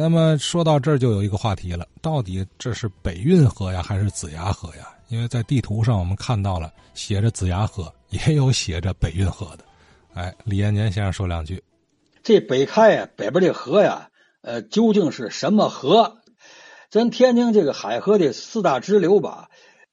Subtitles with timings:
[0.00, 4.88] 那么说到这儿就有一个话题了，到底这是北运河呀，还是子牙河呀？
[5.08, 9.64] 因为在地图上我们看到了写着子牙河，也有写着北运河的。
[10.14, 11.62] 哎，李延年先生说两句。
[12.22, 14.08] 这北开呀，北边这河呀，
[14.40, 16.16] 呃，究竟是什么河？
[16.90, 19.50] 咱天津这个海河的四大支流吧，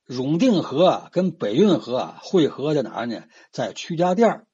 [0.08, 3.24] 永定河跟北运河汇合在哪儿呢？
[3.52, 4.46] 在曲家店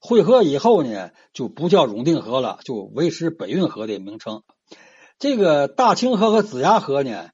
[0.00, 4.42] 汇合以后呢，就不叫永定河了，就维持北运河的名称。
[5.18, 7.30] 这个大清河和子牙河呢，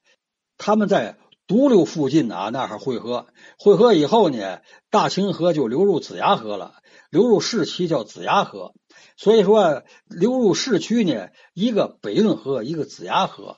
[0.57, 3.27] 他们在独流附近啊，那儿汇合。
[3.59, 6.75] 汇合以后呢，大清河就流入子牙河了，
[7.09, 8.73] 流入市区叫子牙河。
[9.17, 13.57] 所以说，流入市区呢，一个北运河，一个子牙河。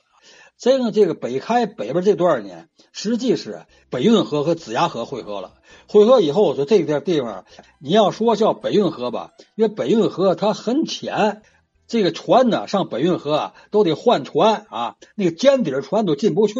[0.58, 5.54] 这个这个北开北边这段呢，实际是北运河和子牙河汇合了。
[5.86, 7.44] 汇合以后，说这个地方，
[7.78, 11.42] 你要说叫北运河吧，因为北运河它很浅。
[11.88, 16.54] 这个船呢，上北运河啊，都得换船啊，那个尖底船都进不去。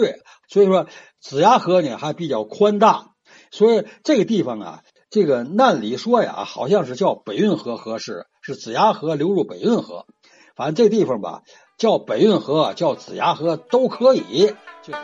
[0.48, 0.86] 所以说，
[1.20, 3.10] 子牙河呢还比较宽大，
[3.50, 10.06] 所以这个地方啊，这个按理说呀，好像是叫北运河合适，是子牙河流入北运河。
[10.54, 11.42] 反正这地方吧，
[11.76, 14.54] 叫北运河，叫子牙河都可以。
[14.82, 14.94] 就。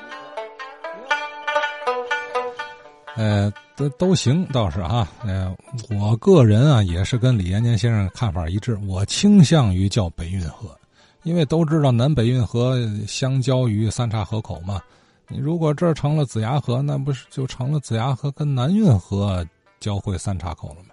[3.17, 5.07] 呃，都都行，倒是哈。
[5.23, 5.55] 呃，
[5.91, 10.75] 我个人啊，也是跟李延年先生看法一致，我倾向于叫北运河，
[11.23, 14.81] 因为都知道南北运河相交于三岔河口嘛。
[15.29, 19.47] 你如果这成了子牙河，那不是就成了子牙河跟南运河
[19.81, 20.89] 交汇三岔口了吗？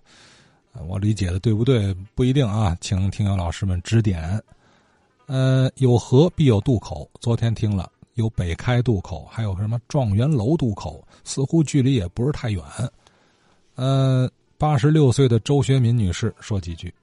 [0.87, 1.93] 我理解的对不对？
[2.15, 4.41] 不一定啊，请听友老师们指点。
[5.25, 7.91] 呃，有河必有渡口，昨天听了。
[8.15, 12.61] 有北开渡口，还有什么状元楼渡口，似乎距离也不是太远。
[13.75, 16.93] 呃，八十六岁的周学敏女士说几句。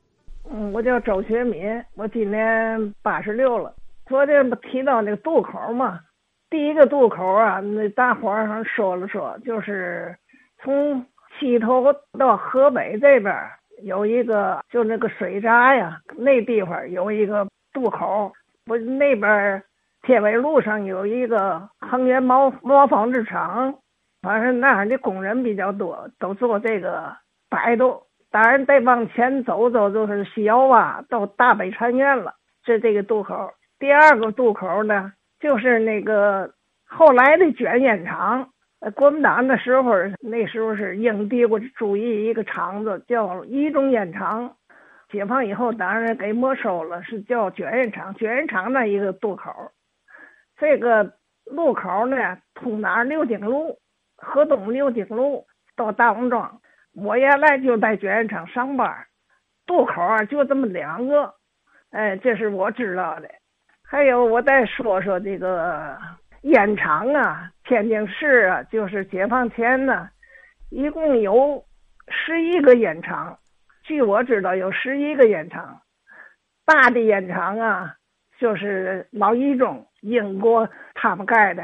[0.50, 3.74] 嗯，我叫周学敏，我今年八十六了。
[4.06, 5.98] 昨天不提到那个渡口嘛？
[6.50, 10.14] 第一个渡口啊，那大伙儿上说了说，就是
[10.62, 11.04] 从
[11.40, 11.82] 西头
[12.18, 13.34] 到河北这边
[13.82, 18.30] 有一个，就那个水闸呀，那地方有一个渡口，
[18.66, 19.62] 不那边。
[20.06, 23.74] 铁纬路上有一个恒源毛毛纺织厂，
[24.22, 27.12] 反正那儿的工人比较多，都做这个
[27.50, 28.00] 摆渡。
[28.30, 33.50] 当然再往前走走就是西窑洼到大北禅院了，这这个渡口。
[33.80, 36.52] 第二个渡口呢，就是那个
[36.84, 38.48] 后来的卷烟厂。
[38.78, 44.54] 呃国民党的时候，那时候是英帝国主义一个厂子，叫一中烟厂。
[45.10, 48.14] 解放以后，当然给没收了，是叫卷烟厂。
[48.14, 49.50] 卷烟厂那一个渡口。
[50.56, 51.12] 这个
[51.44, 53.78] 路口呢，通哪六鼎路，
[54.16, 55.46] 河东六鼎路
[55.76, 56.60] 到大王庄。
[56.94, 59.06] 我原来就在卷烟厂上班，
[59.66, 61.34] 渡口啊就这么两个，
[61.90, 63.28] 哎，这是我知道的。
[63.84, 65.98] 还有，我再说说这个
[66.42, 70.08] 烟厂啊，天津市啊，就是解放前呢，
[70.70, 71.62] 一共有
[72.08, 73.38] 十一个烟厂。
[73.82, 75.82] 据我知道，有十一个烟厂，
[76.64, 77.94] 大的烟厂啊。
[78.38, 81.62] 就是老一中英国他们盖的，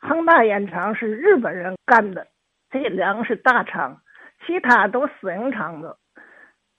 [0.00, 2.26] 恒大烟厂是日本人干的，
[2.70, 4.00] 这两个是大厂，
[4.46, 5.96] 其他都私营厂子。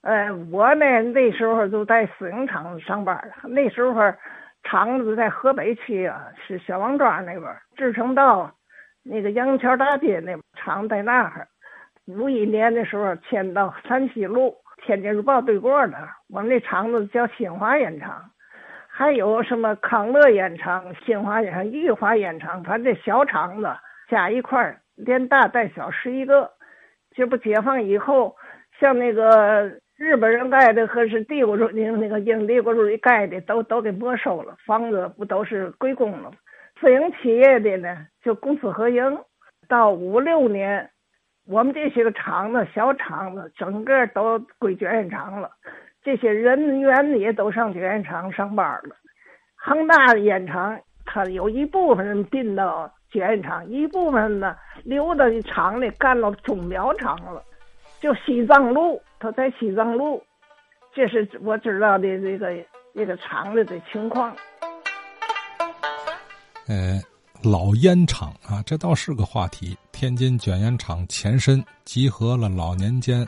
[0.01, 4.01] 呃，我呢那时候就在私营厂子上班了那时候
[4.63, 8.51] 厂子在河北区啊，是小王庄那边，志成道
[9.03, 11.47] 那个杨桥大街那厂在那儿。
[12.07, 15.97] 五一年的时候迁到山西路天津日报对过的，
[16.29, 18.31] 我们那厂子叫新华烟厂。
[18.99, 23.69] 还有什么康乐烟厂、新华烟厂、裕华烟厂，反正小厂子
[24.09, 26.51] 加一块，连大带小十一个。
[27.15, 28.35] 这不解放以后，
[28.77, 36.29] 像那个日本人盖的和是帝国主义那个英帝国主义盖的，都都给没收了，房子不都是归公了？
[36.81, 39.17] 私营企业的呢，就公私合营。
[39.69, 40.89] 到五六年，
[41.47, 45.49] 我们这些个厂子、小厂子，整个都归卷烟厂了。
[46.03, 48.95] 这些人员也都上卷烟厂上班了。
[49.55, 57.43] 恒大的烟厂，他有一部分人进到卷烟厂，一部分呢留到厂里干了种苗厂了。
[57.99, 60.23] 就西藏路，他在西藏路，
[60.93, 62.55] 这是我知道的这个
[62.95, 64.33] 这个厂里的情况。
[66.67, 67.01] 呃，
[67.43, 69.77] 老烟厂啊，这倒是个话题。
[69.91, 73.27] 天津卷烟厂前身集合了老年间，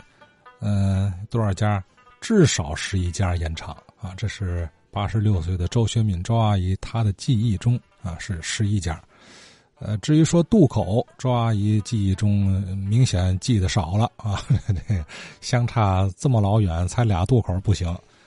[0.61, 1.83] 呃，多少家？
[2.21, 9.03] 至少十一家烟厂啊，这是八十六岁的周学敏周阿姨她的记忆中啊是十一家，
[9.79, 14.41] 呃，至于说渡口，周阿姨记忆中明显记得少了啊，
[15.41, 17.93] 相差这么老远，才俩渡口不行，